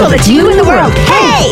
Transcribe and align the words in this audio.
the 0.00 0.08
that's 0.08 0.28
you 0.28 0.50
in 0.50 0.56
the 0.56 0.64
world. 0.64 0.94
Hey! 0.94 1.50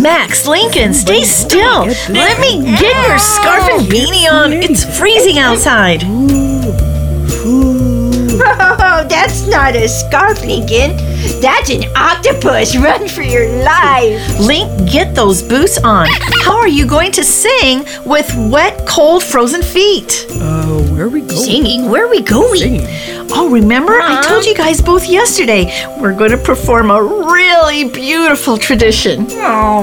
Max, 0.00 0.46
Lincoln, 0.46 0.94
stay 0.94 1.24
still. 1.24 1.86
Let 2.08 2.40
me 2.40 2.62
get 2.64 3.06
your 3.06 3.18
scarf 3.18 3.68
and 3.70 3.86
beanie 3.86 4.30
on. 4.32 4.52
It's 4.54 4.84
freezing 4.98 5.38
outside. 5.38 6.02
Oh, 8.48 9.04
that's 9.08 9.46
not 9.46 9.74
a 9.76 9.88
scarf, 9.88 10.40
Lincoln. 10.42 10.96
That's 11.34 11.70
an 11.70 11.84
octopus. 11.96 12.76
Run 12.88 13.08
for 13.08 13.22
your 13.22 13.48
life. 13.64 14.38
Link, 14.40 14.90
get 14.90 15.14
those 15.14 15.42
boots 15.42 15.78
on. 15.78 16.08
How 16.42 16.56
are 16.58 16.68
you 16.68 16.86
going 16.86 17.12
to 17.12 17.24
sing 17.24 17.84
with 18.04 18.32
wet, 18.50 18.86
cold, 18.86 19.22
frozen 19.22 19.62
feet? 19.62 20.26
Uh, 20.30 20.80
where 20.92 21.04
are 21.04 21.08
we 21.08 21.20
going? 21.20 21.32
Singing? 21.42 21.88
Where 21.88 22.06
are 22.06 22.10
we 22.10 22.22
going? 22.22 22.58
Singing. 22.58 23.15
Oh, 23.30 23.48
remember? 23.50 23.98
I 24.00 24.22
told 24.22 24.44
you 24.44 24.54
guys 24.54 24.80
both 24.80 25.06
yesterday. 25.08 25.66
We're 26.00 26.14
going 26.14 26.30
to 26.30 26.38
perform 26.38 26.90
a 26.90 27.02
really 27.02 27.88
beautiful 27.88 28.56
tradition. 28.56 29.26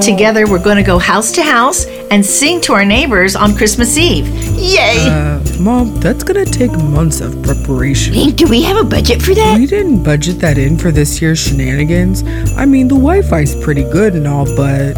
Together, 0.01 0.47
we're 0.47 0.63
going 0.63 0.77
to 0.77 0.83
go 0.83 0.97
house 0.97 1.31
to 1.33 1.43
house 1.43 1.85
and 2.11 2.25
sing 2.25 2.61
to 2.61 2.73
our 2.73 2.85
neighbors 2.85 3.35
on 3.35 3.55
Christmas 3.55 3.97
Eve. 3.97 4.27
Yay! 4.57 5.07
Uh, 5.07 5.39
Mom, 5.59 5.99
that's 5.99 6.23
gonna 6.23 6.45
take 6.45 6.71
months 6.71 7.21
of 7.21 7.41
preparation. 7.41 8.13
Link, 8.13 8.35
do 8.35 8.47
we 8.47 8.61
have 8.63 8.77
a 8.77 8.83
budget 8.83 9.21
for 9.21 9.33
that? 9.33 9.57
We 9.57 9.65
didn't 9.65 10.03
budget 10.03 10.39
that 10.39 10.57
in 10.57 10.77
for 10.77 10.91
this 10.91 11.21
year's 11.21 11.39
shenanigans. 11.39 12.23
I 12.57 12.65
mean, 12.65 12.87
the 12.87 12.95
Wi-Fi's 12.95 13.55
pretty 13.63 13.83
good 13.83 14.13
and 14.13 14.27
all, 14.27 14.45
but 14.55 14.95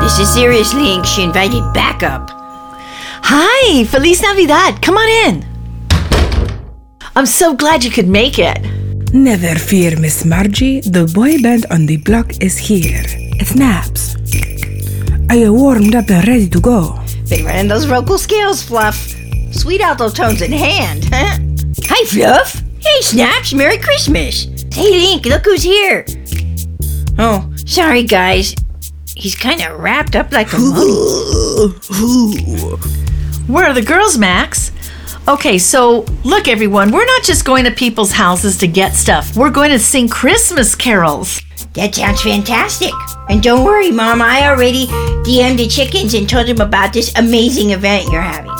This 0.00 0.18
is 0.18 0.32
serious, 0.32 0.72
Link. 0.74 1.04
She 1.06 1.22
invited 1.22 1.62
backup. 1.72 2.30
Hi, 3.24 3.84
Feliz 3.84 4.22
Navidad. 4.22 4.80
Come 4.82 4.96
on 4.96 5.08
in. 5.34 5.47
I'm 7.18 7.26
so 7.26 7.52
glad 7.52 7.82
you 7.82 7.90
could 7.90 8.06
make 8.06 8.38
it. 8.38 8.62
never 9.12 9.58
fear, 9.58 9.98
Miss 9.98 10.24
Margie. 10.24 10.80
The 10.82 11.10
boy 11.12 11.42
band 11.42 11.66
on 11.68 11.84
the 11.84 11.96
block 11.96 12.40
is 12.40 12.56
here. 12.56 13.02
It's 13.40 13.50
Snaps. 13.50 14.14
Are 15.28 15.34
you 15.34 15.52
warmed 15.52 15.96
up 15.96 16.08
and 16.10 16.28
ready 16.28 16.48
to 16.48 16.60
go? 16.60 16.96
Been 17.28 17.44
running 17.44 17.66
those 17.66 17.86
vocal 17.86 18.18
scales, 18.18 18.62
Fluff. 18.62 19.16
Sweet 19.50 19.80
alto 19.80 20.10
tones 20.10 20.42
in 20.42 20.52
hand, 20.52 21.08
huh? 21.10 21.38
Hi, 21.86 22.04
Fluff. 22.06 22.62
Hey, 22.78 23.02
Snaps. 23.02 23.52
Merry 23.52 23.78
Christmas. 23.78 24.46
Hey, 24.72 24.92
Link. 24.92 25.26
Look 25.26 25.44
who's 25.44 25.64
here. 25.64 26.06
Oh, 27.18 27.52
sorry, 27.66 28.04
guys. 28.04 28.54
He's 29.16 29.34
kind 29.34 29.60
of 29.60 29.80
wrapped 29.80 30.14
up 30.14 30.30
like 30.30 30.52
a 30.52 30.58
mummy. 30.58 30.94
Where 33.48 33.66
are 33.66 33.74
the 33.74 33.82
girls, 33.84 34.16
Max? 34.16 34.70
Okay, 35.28 35.58
so 35.58 36.06
look, 36.24 36.48
everyone, 36.48 36.90
we're 36.90 37.04
not 37.04 37.22
just 37.22 37.44
going 37.44 37.66
to 37.66 37.70
people's 37.70 38.12
houses 38.12 38.56
to 38.56 38.66
get 38.66 38.94
stuff. 38.94 39.36
We're 39.36 39.50
going 39.50 39.70
to 39.72 39.78
sing 39.78 40.08
Christmas 40.08 40.74
carols. 40.74 41.42
That 41.74 41.94
sounds 41.94 42.22
fantastic. 42.22 42.92
And 43.28 43.42
don't 43.42 43.62
worry, 43.62 43.90
Mom. 43.90 44.22
I 44.22 44.48
already 44.48 44.86
DM'd 44.86 45.58
the 45.58 45.68
chickens 45.68 46.14
and 46.14 46.26
told 46.26 46.46
them 46.46 46.62
about 46.62 46.94
this 46.94 47.12
amazing 47.18 47.72
event 47.72 48.10
you're 48.10 48.22
having. 48.22 48.50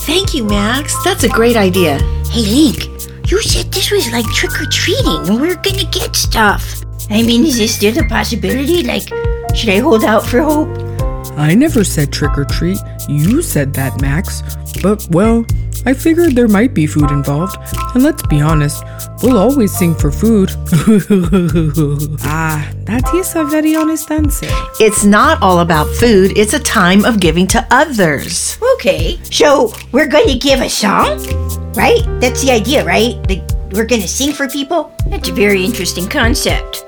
Thank 0.00 0.34
you, 0.34 0.44
Max. 0.44 0.94
That's 1.04 1.24
a 1.24 1.28
great 1.30 1.56
idea. 1.56 1.98
Hey, 2.30 2.42
Link. 2.42 2.84
You 3.30 3.40
said 3.40 3.72
this 3.72 3.90
was 3.90 4.12
like 4.12 4.26
trick 4.26 4.60
or 4.60 4.66
treating 4.66 5.26
and 5.26 5.40
we're 5.40 5.54
gonna 5.54 5.88
get 5.90 6.14
stuff. 6.14 6.82
I 7.08 7.22
mean, 7.22 7.46
is 7.46 7.56
this 7.56 7.76
still 7.76 7.98
a 7.98 8.06
possibility? 8.06 8.82
Like, 8.82 9.08
should 9.56 9.70
I 9.70 9.78
hold 9.78 10.04
out 10.04 10.26
for 10.26 10.42
hope? 10.42 10.89
I 11.36 11.54
never 11.54 11.84
said 11.84 12.12
trick 12.12 12.36
or 12.36 12.44
treat. 12.44 12.78
You 13.08 13.42
said 13.42 13.74
that, 13.74 14.00
Max. 14.00 14.42
But, 14.82 15.06
well, 15.10 15.44
I 15.86 15.94
figured 15.94 16.34
there 16.34 16.48
might 16.48 16.74
be 16.74 16.86
food 16.86 17.10
involved. 17.10 17.56
And 17.94 18.02
let's 18.02 18.22
be 18.26 18.40
honest, 18.40 18.84
we'll 19.22 19.38
always 19.38 19.72
sing 19.76 19.94
for 19.94 20.10
food. 20.10 20.50
ah, 22.22 22.70
that 22.84 23.10
is 23.14 23.34
a 23.34 23.44
very 23.44 23.74
honest 23.74 24.10
answer. 24.10 24.48
It's 24.78 25.04
not 25.04 25.40
all 25.42 25.60
about 25.60 25.88
food, 25.96 26.36
it's 26.36 26.52
a 26.52 26.60
time 26.60 27.04
of 27.04 27.20
giving 27.20 27.46
to 27.48 27.66
others. 27.70 28.58
Okay, 28.74 29.18
so 29.30 29.72
we're 29.92 30.08
going 30.08 30.28
to 30.28 30.38
give 30.38 30.60
a 30.60 30.68
song, 30.68 31.18
right? 31.74 32.02
That's 32.20 32.42
the 32.42 32.50
idea, 32.52 32.84
right? 32.84 33.16
Like, 33.28 33.42
we're 33.72 33.86
going 33.86 34.02
to 34.02 34.08
sing 34.08 34.32
for 34.32 34.48
people? 34.48 34.92
That's 35.06 35.28
a 35.28 35.32
very 35.32 35.64
interesting 35.64 36.08
concept. 36.08 36.84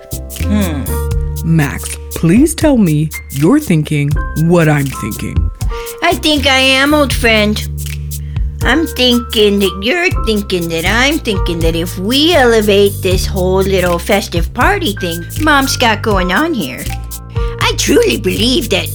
Max, 1.45 1.97
please 2.15 2.55
tell 2.55 2.77
me 2.77 3.11
you're 3.31 3.61
thinking 3.61 4.11
what 4.49 4.69
I'm 4.69 4.87
thinking. 4.87 5.51
I 6.03 6.15
think 6.15 6.47
I 6.47 6.59
am, 6.59 6.95
old 6.95 7.13
friend. 7.13 7.59
I'm 8.63 8.87
thinking 8.87 9.59
that 9.59 9.81
you're 9.83 10.09
thinking 10.25 10.69
that 10.69 10.85
I'm 10.87 11.19
thinking 11.19 11.59
that 11.61 11.75
if 11.75 11.99
we 11.99 12.33
elevate 12.33 12.93
this 13.03 13.27
whole 13.27 13.63
little 13.63 13.99
festive 13.99 14.55
party 14.55 14.95
thing 15.01 15.25
Mom's 15.41 15.77
got 15.77 16.01
going 16.03 16.33
on 16.33 16.55
here, 16.55 16.85
I 17.61 17.75
truly 17.77 18.21
believe 18.21 18.71
that 18.71 18.87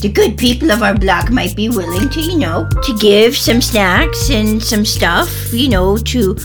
the 0.00 0.08
good 0.08 0.36
people 0.36 0.72
of 0.72 0.82
our 0.82 0.96
block 0.96 1.30
might 1.30 1.54
be 1.54 1.68
willing 1.68 2.08
to, 2.10 2.20
you 2.20 2.36
know, 2.36 2.68
to 2.82 2.98
give 2.98 3.36
some 3.36 3.62
snacks 3.62 4.30
and 4.30 4.60
some 4.60 4.84
stuff, 4.84 5.52
you 5.52 5.68
know, 5.68 5.96
to 5.96 6.36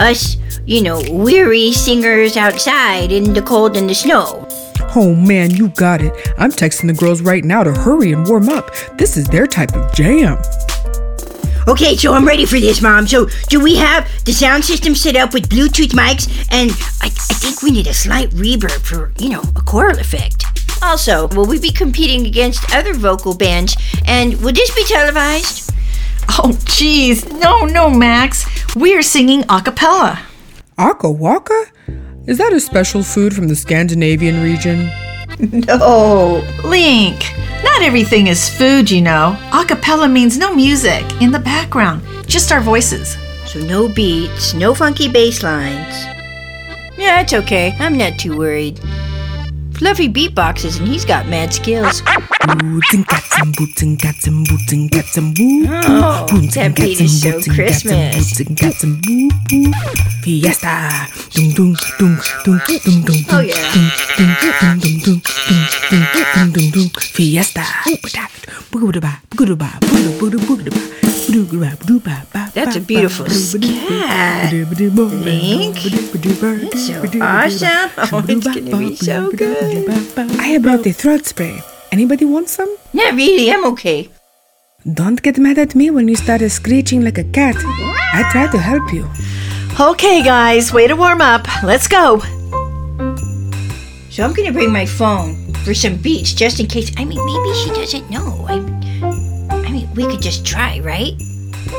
us, 0.00 0.36
you 0.64 0.82
know, 0.82 1.00
weary 1.10 1.72
singers 1.72 2.36
outside 2.36 3.12
in 3.12 3.32
the 3.32 3.42
cold 3.42 3.76
and 3.76 3.88
the 3.88 3.94
snow. 3.94 4.45
Oh 4.98 5.14
man, 5.14 5.50
you 5.50 5.68
got 5.68 6.00
it. 6.00 6.14
I'm 6.38 6.50
texting 6.50 6.86
the 6.86 6.94
girls 6.94 7.20
right 7.20 7.44
now 7.44 7.62
to 7.62 7.70
hurry 7.70 8.12
and 8.12 8.26
warm 8.26 8.48
up. 8.48 8.74
This 8.96 9.18
is 9.18 9.28
their 9.28 9.46
type 9.46 9.74
of 9.74 9.94
jam. 9.94 10.38
Okay, 11.68 11.96
so 11.96 12.14
I'm 12.14 12.26
ready 12.26 12.46
for 12.46 12.58
this, 12.58 12.80
Mom. 12.80 13.06
So, 13.06 13.26
do 13.50 13.60
we 13.60 13.76
have 13.76 14.08
the 14.24 14.32
sound 14.32 14.64
system 14.64 14.94
set 14.94 15.14
up 15.14 15.34
with 15.34 15.50
Bluetooth 15.50 15.92
mics? 15.92 16.30
And 16.50 16.70
I, 17.02 17.08
I 17.08 17.34
think 17.34 17.62
we 17.62 17.72
need 17.72 17.88
a 17.88 17.92
slight 17.92 18.30
reverb 18.30 18.80
for, 18.86 19.12
you 19.18 19.28
know, 19.28 19.42
a 19.54 19.60
choral 19.60 19.98
effect. 19.98 20.44
Also, 20.82 21.28
will 21.28 21.46
we 21.46 21.60
be 21.60 21.72
competing 21.72 22.26
against 22.26 22.74
other 22.74 22.94
vocal 22.94 23.34
bands? 23.34 23.76
And 24.06 24.40
will 24.40 24.54
this 24.54 24.74
be 24.74 24.84
televised? 24.84 25.72
Oh, 26.28 26.56
jeez. 26.64 27.30
No, 27.38 27.66
no, 27.66 27.90
Max. 27.90 28.46
We 28.74 28.96
are 28.96 29.02
singing 29.02 29.44
a 29.50 29.60
cappella. 29.60 30.22
Aka 30.78 31.10
Waka? 31.10 31.66
Is 32.26 32.38
that 32.38 32.52
a 32.52 32.58
special 32.58 33.04
food 33.04 33.32
from 33.34 33.46
the 33.46 33.56
Scandinavian 33.56 34.42
region? 34.42 34.90
No. 35.38 36.42
Link, 36.64 37.22
not 37.62 37.82
everything 37.82 38.28
is 38.28 38.48
food, 38.48 38.90
you 38.90 39.02
know. 39.02 39.36
A 39.52 39.66
cappella 39.66 40.08
means 40.08 40.38
no 40.38 40.54
music 40.54 41.04
in 41.20 41.30
the 41.30 41.38
background, 41.38 42.00
just 42.26 42.50
our 42.52 42.62
voices. 42.62 43.18
So, 43.44 43.58
no 43.60 43.86
beats, 43.86 44.54
no 44.54 44.74
funky 44.74 45.08
bass 45.08 45.42
lines. 45.42 45.94
Yeah, 46.96 47.20
it's 47.20 47.34
okay. 47.34 47.76
I'm 47.78 47.98
not 47.98 48.18
too 48.18 48.34
worried. 48.38 48.80
Fluffy 49.78 50.08
beatboxes 50.08 50.78
and 50.78 50.88
he's 50.88 51.04
got 51.04 51.28
mad 51.28 51.52
skills. 51.52 52.02
Oh, 55.68 56.26
that 56.54 56.64
and 56.64 56.78
is 57.02 57.20
so 57.22 57.30
Christmas. 57.54 58.38
Fiesta. 60.22 61.06
Oh 63.30 63.40
yeah. 63.40 63.54
Fiesta. 67.00 67.62
That's 72.54 72.76
a 72.76 72.80
beautiful 72.80 73.26
scat, 73.28 74.52
Link. 75.24 75.76
That's 76.70 76.86
so 76.86 77.02
awesome. 77.20 77.90
Oh, 78.12 78.24
it's 78.28 78.46
going 78.46 78.64
to 78.66 78.78
be 78.78 78.96
so 78.96 79.30
good. 79.32 79.65
I 79.68 80.50
have 80.52 80.62
brought 80.62 80.84
the 80.84 80.92
throat 80.92 81.24
spray. 81.26 81.60
Anybody 81.90 82.24
want 82.24 82.48
some? 82.48 82.72
Not 82.92 83.14
really, 83.14 83.50
I'm 83.50 83.64
okay. 83.72 84.08
Don't 84.94 85.20
get 85.20 85.38
mad 85.38 85.58
at 85.58 85.74
me 85.74 85.90
when 85.90 86.06
you 86.06 86.14
started 86.14 86.50
screeching 86.50 87.02
like 87.02 87.18
a 87.18 87.24
cat. 87.24 87.56
I 87.58 88.28
tried 88.30 88.52
to 88.52 88.58
help 88.58 88.92
you. 88.92 89.08
Okay, 89.80 90.22
guys, 90.22 90.72
way 90.72 90.86
to 90.86 90.94
warm 90.94 91.20
up. 91.20 91.48
Let's 91.64 91.88
go. 91.88 92.20
So 94.08 94.22
I'm 94.22 94.32
gonna 94.34 94.52
bring 94.52 94.72
my 94.72 94.86
phone 94.86 95.52
for 95.64 95.74
some 95.74 95.96
beats 95.96 96.32
just 96.32 96.60
in 96.60 96.66
case. 96.68 96.92
I 96.96 97.04
mean, 97.04 97.18
maybe 97.26 97.52
she 97.54 97.70
doesn't 97.70 98.08
know. 98.08 98.46
I, 98.48 98.62
I 99.50 99.72
mean, 99.72 99.92
we 99.96 100.06
could 100.06 100.22
just 100.22 100.46
try, 100.46 100.78
right? 100.78 101.14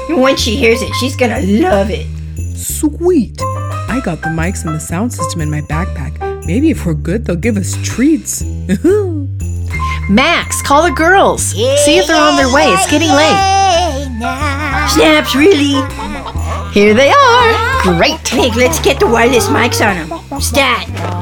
And 0.10 0.19
once 0.19 0.42
she 0.42 0.57
hears 0.57 0.81
it, 0.81 0.94
she's 0.95 1.16
gonna 1.16 1.40
love 1.40 1.90
it. 1.90 2.06
Sweet. 2.57 3.40
I 3.88 4.01
got 4.04 4.22
the 4.22 4.28
mics 4.28 4.66
and 4.66 4.75
the 4.75 4.80
sound 4.81 5.13
system 5.13 5.40
in 5.40 5.50
my 5.50 5.62
backpack. 5.62 6.26
Maybe 6.47 6.69
if 6.71 6.85
we're 6.85 6.94
good, 6.94 7.25
they'll 7.25 7.35
give 7.35 7.57
us 7.57 7.77
treats. 7.83 8.41
Max, 10.09 10.61
call 10.61 10.83
the 10.83 10.91
girls. 10.95 11.44
See 11.51 11.97
if 11.97 12.07
they're 12.07 12.15
on 12.15 12.38
their 12.38 12.53
way. 12.53 12.67
It's 12.69 12.89
getting 12.89 13.09
late. 13.09 13.57
Snaps, 14.89 15.35
really? 15.35 15.75
Here 16.71 16.94
they 16.94 17.11
are. 17.11 17.81
Great. 17.83 18.33
Nick, 18.33 18.55
let's 18.55 18.79
get 18.79 18.97
the 19.01 19.07
wireless 19.07 19.47
mics 19.47 19.85
on 19.85 20.07
them. 20.07 20.39
Stat. 20.39 21.17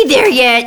Are 0.00 0.08
there 0.08 0.28
yet? 0.30 0.64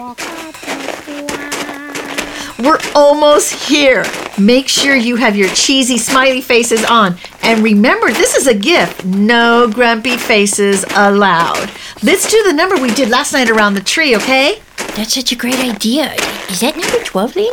We're 2.60 2.78
almost 2.94 3.68
here. 3.68 4.06
Make 4.40 4.68
sure 4.68 4.96
you 4.96 5.16
have 5.16 5.36
your 5.36 5.50
cheesy 5.50 5.98
smiley 5.98 6.42
faces 6.42 6.86
on. 6.86 7.16
And 7.42 7.64
remember, 7.64 8.12
this 8.12 8.36
is 8.36 8.46
a 8.46 8.54
gift. 8.54 9.06
No 9.06 9.68
grumpy 9.74 10.18
faces 10.18 10.86
allowed. 10.96 11.72
Let's 12.04 12.30
do 12.30 12.44
the 12.44 12.54
number 12.54 12.78
we 12.78 12.94
did 12.94 13.10
last 13.10 13.34
night 13.34 13.50
around 13.50 13.74
the 13.74 13.82
tree, 13.82 14.16
okay? 14.18 14.62
That's 14.96 15.16
such 15.16 15.32
a 15.32 15.36
great 15.36 15.60
idea. 15.60 16.14
Is 16.50 16.60
that 16.60 16.78
number 16.78 17.04
12, 17.04 17.36
Lane? 17.36 17.52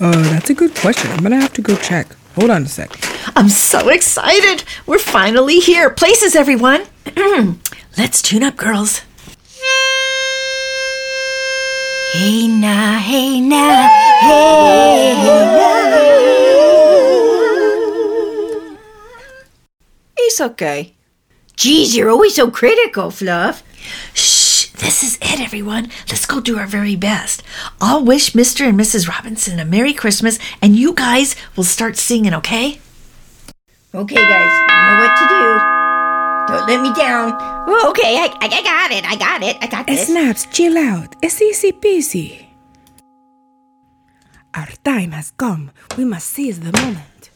Uh, 0.00 0.30
that's 0.30 0.50
a 0.50 0.54
good 0.54 0.74
question. 0.74 1.12
I'm 1.12 1.22
gonna 1.22 1.40
have 1.40 1.52
to 1.52 1.62
go 1.62 1.76
check. 1.76 2.08
Hold 2.34 2.50
on 2.50 2.64
a 2.64 2.68
sec. 2.68 2.90
I'm 3.36 3.48
so 3.48 3.88
excited. 3.88 4.64
We're 4.84 4.98
finally 4.98 5.60
here. 5.60 5.90
Places, 5.90 6.34
everyone. 6.34 6.86
Let's 7.96 8.20
tune 8.20 8.42
up, 8.42 8.56
girls. 8.56 9.02
Hey 12.18 12.48
now, 12.48 12.98
hey 12.98 13.40
now, 13.42 13.88
hey 14.22 15.12
now. 15.22 15.66
It's 20.16 20.40
okay. 20.40 20.94
Geez, 21.56 21.94
you're 21.94 22.08
always 22.08 22.34
so 22.36 22.50
critical, 22.50 23.10
Fluff. 23.10 23.62
Shh, 24.14 24.70
this 24.70 25.02
is 25.02 25.18
it, 25.20 25.40
everyone. 25.40 25.90
Let's 26.08 26.24
go 26.24 26.40
do 26.40 26.56
our 26.56 26.66
very 26.66 26.96
best. 26.96 27.42
I'll 27.82 28.02
wish 28.02 28.32
Mr. 28.32 28.66
and 28.66 28.80
Mrs. 28.80 29.06
Robinson 29.06 29.60
a 29.60 29.66
Merry 29.66 29.92
Christmas, 29.92 30.38
and 30.62 30.74
you 30.74 30.94
guys 30.94 31.36
will 31.54 31.64
start 31.64 31.98
singing, 31.98 32.32
okay? 32.32 32.80
Okay, 33.94 34.14
guys, 34.14 34.52
you 34.60 34.66
know 34.68 35.00
what 35.02 35.18
to 35.18 35.28
do. 35.28 35.75
Don't 36.48 36.66
let 36.68 36.80
me 36.80 36.92
down. 36.94 37.32
Oh, 37.68 37.90
okay, 37.90 38.16
I, 38.18 38.26
I, 38.40 38.46
I 38.46 38.62
got 38.62 38.90
it. 38.92 39.04
I 39.04 39.16
got 39.16 39.42
it. 39.42 39.56
I 39.60 39.66
got 39.66 39.86
this. 39.86 40.06
Snaps, 40.06 40.46
chill 40.46 40.78
out. 40.78 41.16
It's 41.22 41.42
easy 41.42 41.72
peasy. 41.72 42.46
Our 44.54 44.68
time 44.84 45.10
has 45.10 45.32
come. 45.32 45.70
We 45.98 46.04
must 46.04 46.28
seize 46.28 46.60
the 46.60 46.72
moment. 46.72 47.30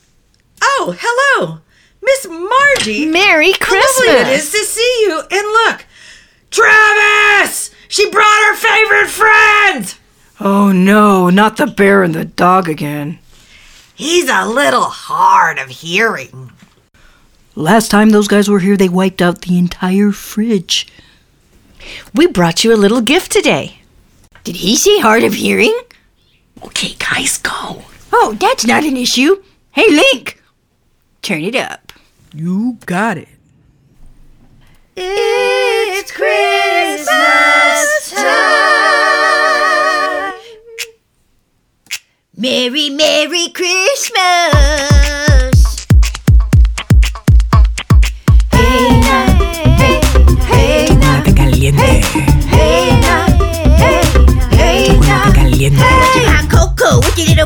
Oh, 0.63 0.95
hello, 0.99 1.59
Miss 2.03 2.27
Margie. 2.27 3.07
Merry 3.07 3.53
How 3.61 3.75
lovely 3.75 4.31
it 4.31 4.39
is 4.39 4.51
to 4.53 4.59
see 4.59 5.07
you. 5.07 5.21
And 5.31 5.47
look, 5.49 5.87
Travis. 6.51 7.71
She 7.89 8.09
brought 8.11 8.47
her 8.47 8.57
favorite 8.57 9.11
friend. 9.11 9.95
Oh 10.39 10.71
no, 10.73 11.29
not 11.29 11.57
the 11.57 11.67
bear 11.67 12.03
and 12.05 12.15
the 12.15 12.25
dog 12.25 12.69
again. 12.69 13.19
He's 13.95 14.31
a 14.31 14.47
little 14.47 14.85
hard 14.85 15.59
of 15.59 15.69
hearing. 15.69 16.50
Last 17.61 17.91
time 17.91 18.09
those 18.09 18.27
guys 18.27 18.49
were 18.49 18.61
here, 18.61 18.79
they 18.79 18.89
wiped 18.89 19.21
out 19.21 19.43
the 19.43 19.59
entire 19.59 20.13
fridge. 20.13 20.87
We 22.15 22.27
brought 22.27 22.65
you 22.65 22.73
a 22.73 22.75
little 22.75 23.03
gift 23.03 23.31
today. 23.31 23.81
Did 24.45 24.57
he 24.57 24.77
say 24.77 24.99
hard 24.99 25.25
of 25.25 25.35
hearing? 25.35 25.79
Okay, 26.65 26.95
guys, 26.99 27.37
go. 27.37 27.83
Oh, 28.15 28.35
that's 28.41 28.65
not 28.65 28.85
an 28.85 28.97
issue. 28.97 29.43
Hey, 29.73 29.91
Link, 29.91 30.43
turn 31.21 31.43
it 31.43 31.55
up. 31.55 31.93
You 32.35 32.79
got 32.87 33.19
it. 33.19 33.29
It's 34.97 36.11
Christmas 36.13 37.11
time. 38.15 38.31
Merry, 42.39 42.89
Merry 42.89 43.51
Christmas. 43.51 45.00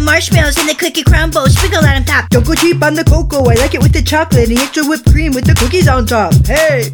Marshmallows 0.04 0.58
and 0.58 0.68
the 0.68 0.74
cookie 0.74 1.02
crumble. 1.02 1.46
Sprinkle 1.48 1.82
that 1.82 1.96
on 1.96 2.04
top. 2.04 2.28
Don't 2.28 2.46
go 2.46 2.54
cheap 2.54 2.82
on 2.82 2.94
the 2.94 3.04
cocoa. 3.04 3.48
I 3.50 3.54
like 3.54 3.74
it 3.74 3.82
with 3.82 3.92
the 3.92 4.02
chocolate 4.02 4.48
and 4.48 4.56
the 4.56 4.62
extra 4.62 4.84
whipped 4.84 5.10
cream 5.10 5.32
with 5.32 5.44
the 5.46 5.54
cookies 5.54 5.88
on 5.88 6.06
top. 6.06 6.34
Hey! 6.46 6.92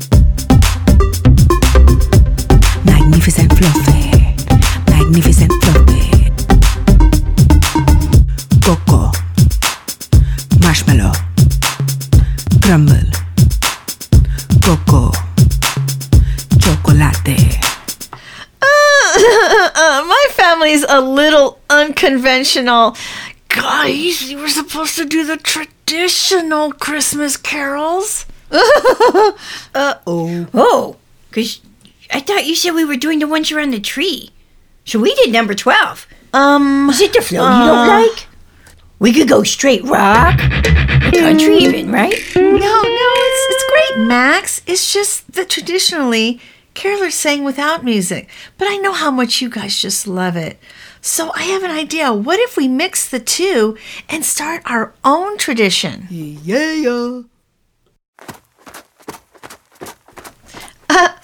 Magnificent 2.87 3.53
fluffy. 3.59 4.37
Magnificent 4.89 5.53
fluffy. 5.61 6.31
Cocoa. 8.63 9.11
Marshmallow. 10.63 11.13
Crumble. 12.63 13.11
Cocoa. 14.63 15.11
Chocolate. 16.59 17.59
Uh, 19.83 20.05
my 20.07 20.27
family's 20.31 20.85
a 20.89 21.01
little 21.01 21.60
unconventional. 21.95 22.97
Guys, 23.49 24.31
you 24.31 24.39
were 24.39 24.49
supposed 24.49 24.97
to 24.97 25.05
do 25.05 25.25
the 25.27 25.37
traditional 25.37 26.73
Christmas 26.73 27.37
carols. 27.37 28.27
Uh 29.73 29.95
oh, 30.07 30.47
Oh, 30.53 30.97
because 31.31 31.61
I 32.13 32.19
thought 32.21 32.47
you 32.47 32.57
said 32.57 32.73
we 32.75 32.85
were 32.85 32.97
doing 32.97 33.21
the 33.21 33.29
ones 33.29 33.53
around 33.53 33.71
the 33.73 33.81
tree. 33.81 34.31
So 34.85 34.99
we 34.99 35.15
did 35.15 35.31
number 35.33 35.55
12. 35.55 36.07
Um, 36.33 36.89
Is 36.91 37.01
it 37.01 37.13
the 37.13 37.23
flow 37.23 37.43
you 37.45 37.67
don't 37.67 37.87
like? 37.89 38.27
We 38.99 39.13
could 39.13 39.29
go 39.29 39.43
straight 39.45 39.85
rock, 39.85 40.39
country 40.39 41.57
even, 41.59 41.91
right? 41.93 42.15
no, 42.37 42.43
no, 42.43 43.09
it's 43.29 43.47
it's 43.55 43.65
great, 43.71 44.07
Max. 44.07 44.63
It's 44.67 44.93
just 44.93 45.33
that 45.33 45.49
traditionally 45.49 46.41
carolers 46.75 47.13
sang 47.13 47.45
without 47.45 47.85
music, 47.85 48.29
but 48.59 48.67
I 48.69 48.77
know 48.79 48.93
how 48.93 49.11
much 49.11 49.41
you 49.41 49.49
guys 49.49 49.81
just 49.81 50.07
love 50.09 50.37
it. 50.37 50.59
So 51.03 51.33
I 51.35 51.43
have 51.45 51.63
an 51.63 51.71
idea. 51.71 52.13
What 52.13 52.39
if 52.41 52.57
we 52.57 52.69
mix 52.69 53.09
the 53.09 53.21
two 53.21 53.77
and 54.09 54.25
start 54.25 54.63
our 54.67 54.93
own 55.05 55.39
tradition? 55.39 56.07
Yeah, 56.11 56.73
yeah. 56.73 57.23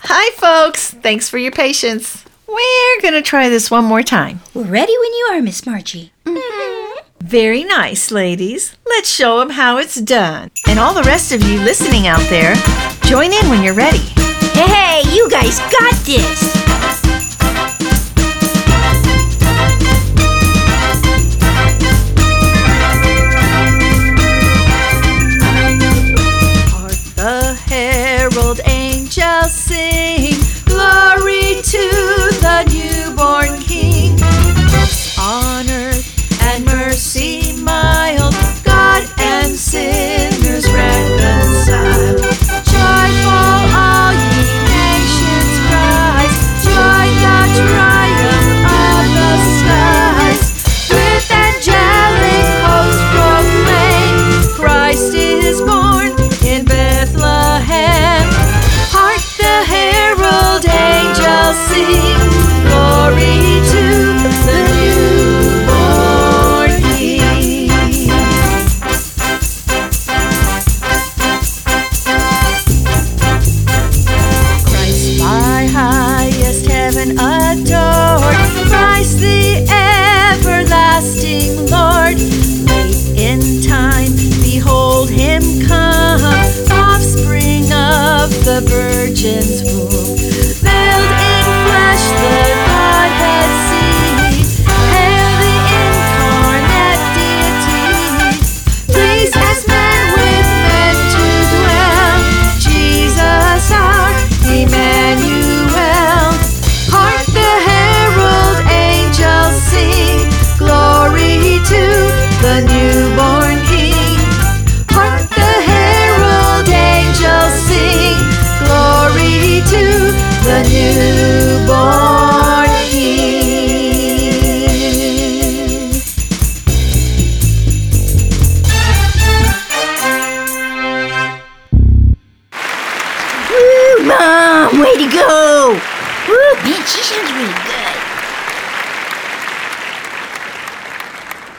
Hi, 0.08 0.30
folks. 0.36 0.92
Thanks 0.92 1.28
for 1.28 1.36
your 1.38 1.52
patience. 1.52 2.24
We're 2.48 3.02
gonna 3.02 3.22
try 3.22 3.48
this 3.48 3.70
one 3.70 3.84
more 3.84 4.02
time. 4.02 4.40
We're 4.54 4.62
ready 4.64 4.96
when 4.96 5.12
you 5.12 5.28
are, 5.32 5.42
Miss 5.42 5.66
Margie. 5.66 6.12
Mm-hmm. 6.24 7.00
Very 7.20 7.64
nice, 7.64 8.10
ladies. 8.10 8.76
Let's 8.86 9.10
show 9.10 9.40
them 9.40 9.50
how 9.50 9.78
it's 9.78 10.00
done. 10.00 10.52
And 10.68 10.78
all 10.78 10.94
the 10.94 11.02
rest 11.02 11.32
of 11.32 11.42
you 11.42 11.58
listening 11.58 12.06
out 12.06 12.26
there, 12.30 12.54
join 13.02 13.32
in 13.32 13.50
when 13.50 13.62
you're 13.62 13.74
ready. 13.74 13.98
Hey, 14.54 15.02
hey, 15.02 15.14
you 15.14 15.28
guys 15.28 15.58
got 15.58 15.94
this. 16.04 16.65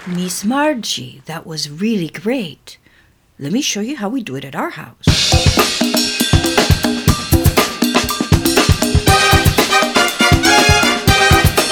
Miss 0.08 0.46
Margie, 0.46 1.22
that 1.26 1.46
was 1.46 1.70
really 1.70 2.08
great. 2.08 2.78
Let 3.38 3.52
me 3.52 3.62
show 3.62 3.82
you 3.82 3.98
how 3.98 4.08
we 4.08 4.24
do 4.24 4.36
it 4.36 4.46
at 4.46 4.56
our 4.56 4.70
house. 4.70 5.06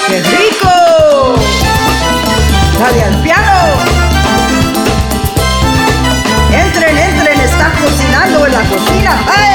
¡Qué 0.06 0.22
rico! 0.22 1.36
Dale 2.78 3.02
al 3.04 3.22
piano. 3.22 3.56
Entren, 6.52 6.98
entren, 6.98 7.40
está 7.40 7.72
cocinando 7.80 8.46
en 8.46 8.52
la 8.52 8.64
cocina. 8.68 9.24
¡Ay! 9.28 9.45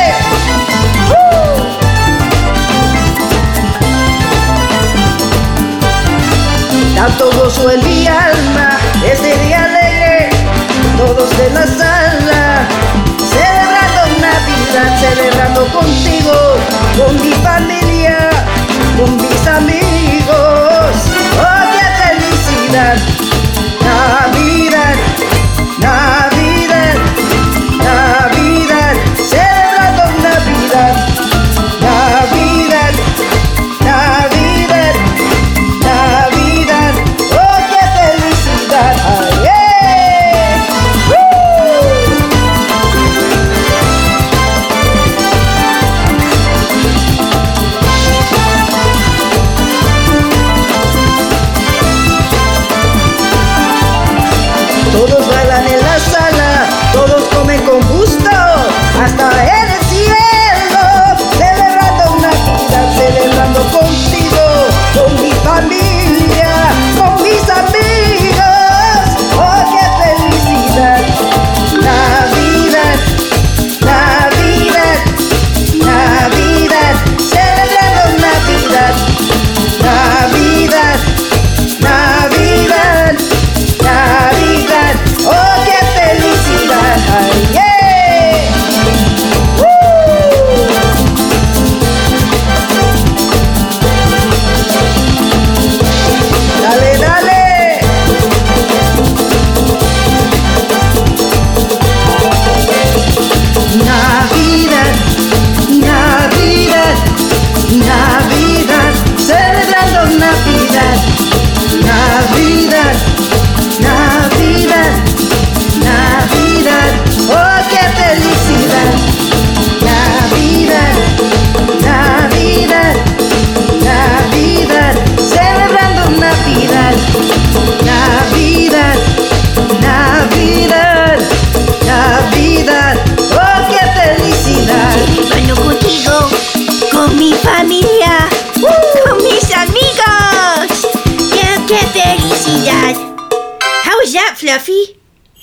Tanto 7.01 7.31
gozo 7.31 7.71
en 7.71 7.83
mi 7.83 8.05
alma, 8.05 8.77
este 9.03 9.35
día 9.39 9.63
alegre, 9.63 10.29
todos 10.97 11.35
de 11.35 11.49
la 11.49 11.65
sala, 11.65 12.67
celebrando 13.17 14.01
Navidad, 14.21 14.99
celebrando 14.99 15.65
contigo, 15.73 16.31
con 16.99 17.15
mi 17.15 17.31
familia, 17.41 17.80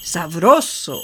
Sabroso. 0.08 0.98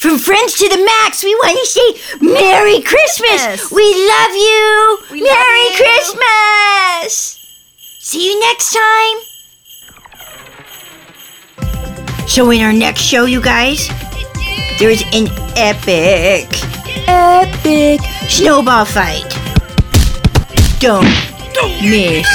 From 0.00 0.18
Friends 0.18 0.54
to 0.54 0.68
the 0.68 0.84
Max, 0.84 1.22
we 1.22 1.32
want 1.36 1.56
to 1.58 1.66
say 1.66 1.94
Merry 2.20 2.82
Christmas! 2.82 3.70
We 3.70 3.84
love 3.84 4.34
you! 4.34 4.98
Merry 5.12 5.68
Christmas! 5.76 7.38
See 8.00 8.26
you 8.28 8.40
next 8.40 8.74
time! 8.74 9.16
So, 12.26 12.50
in 12.50 12.62
our 12.62 12.72
next 12.72 13.02
show, 13.02 13.26
you 13.26 13.40
guys, 13.40 13.88
there's 14.80 15.02
an 15.12 15.28
epic, 15.56 16.50
epic 17.06 18.00
snowball 18.28 18.86
fight. 18.86 19.30
Don't, 20.80 21.04
miss 21.80 22.26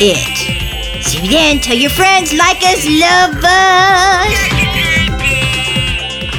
it. 0.00 1.02
See 1.04 1.24
you 1.24 1.30
then. 1.30 1.58
Tell 1.58 1.76
your 1.76 1.90
friends, 1.90 2.32
like 2.32 2.62
us, 2.62 2.86
love 2.86 3.42
us. 3.42 4.63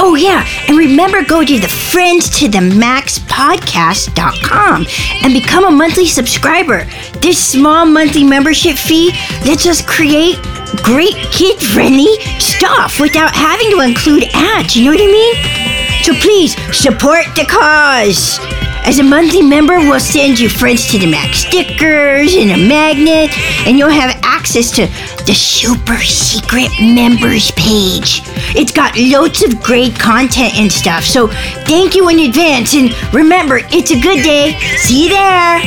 Oh, 0.07 0.13
yeah. 0.13 0.45
And 0.67 0.77
remember, 0.77 1.23
go 1.25 1.43
to 1.43 1.59
the 1.59 1.67
Friends 1.67 2.29
to 2.39 2.47
the 2.47 2.61
Max 2.61 3.17
podcast.com 3.17 4.85
and 5.23 5.33
become 5.33 5.65
a 5.65 5.71
monthly 5.71 6.05
subscriber. 6.05 6.85
This 7.21 7.43
small 7.43 7.87
monthly 7.87 8.23
membership 8.23 8.77
fee 8.77 9.09
lets 9.47 9.65
us 9.65 9.81
create 9.81 10.37
great 10.83 11.15
kid 11.33 11.59
friendly 11.59 12.19
stuff 12.37 12.99
without 12.99 13.33
having 13.33 13.71
to 13.71 13.79
include 13.79 14.25
ads. 14.35 14.75
You 14.75 14.85
know 14.85 14.91
what 14.91 15.01
I 15.01 15.07
mean? 15.07 16.03
So 16.03 16.13
please 16.21 16.53
support 16.71 17.25
the 17.35 17.45
cause. 17.49 18.37
As 18.85 18.99
a 18.99 19.03
monthly 19.03 19.41
member, 19.41 19.79
we'll 19.79 19.99
send 19.99 20.39
you 20.39 20.49
Friends 20.49 20.85
to 20.91 20.99
the 20.99 21.07
Max 21.07 21.39
stickers 21.39 22.35
and 22.35 22.51
a 22.51 22.57
magnet, 22.57 23.31
and 23.65 23.79
you'll 23.79 23.89
have 23.89 24.15
access 24.45 24.69
to 24.69 24.85
the 25.25 25.33
super 25.33 25.97
secret 25.97 26.69
members 26.79 27.49
page. 27.57 28.21
It's 28.55 28.71
got 28.71 28.95
loads 28.95 29.41
of 29.41 29.59
great 29.59 29.97
content 29.97 30.53
and 30.53 30.71
stuff. 30.71 31.03
So 31.03 31.29
thank 31.65 31.95
you 31.95 32.09
in 32.09 32.19
advance, 32.19 32.75
and 32.75 32.93
remember, 33.11 33.57
it's 33.71 33.89
a 33.89 33.99
good 33.99 34.21
day. 34.21 34.55
See 34.77 35.05
you 35.05 35.09
there. 35.09 35.57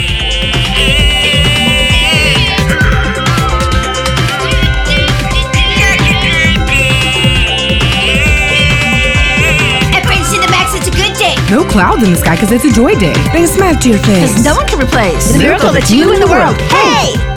At 9.91 10.07
Friends 10.07 10.31
the 10.31 10.47
Max, 10.53 10.73
it's 10.77 10.87
a 10.87 10.93
good 10.93 11.19
day. 11.19 11.35
No 11.51 11.69
clouds 11.69 12.05
in 12.05 12.13
the 12.13 12.17
sky 12.17 12.37
because 12.37 12.53
it's 12.53 12.65
a 12.65 12.71
joy 12.71 12.95
day. 12.95 13.15
Bang 13.33 13.43
a 13.43 13.49
smack 13.49 13.81
to 13.81 13.89
your 13.89 13.99
face. 13.99 14.45
No 14.45 14.55
one 14.55 14.69
can 14.69 14.79
replace 14.79 15.33
the 15.33 15.39
miracle 15.39 15.73
that's 15.73 15.91
you 15.91 16.13
in 16.13 16.21
the 16.21 16.29
world. 16.29 16.55
Hey! 16.71 17.28